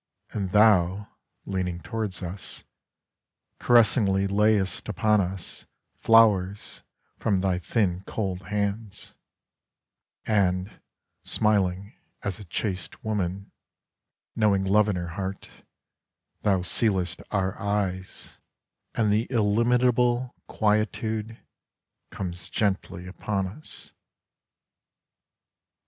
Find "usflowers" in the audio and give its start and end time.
5.19-6.81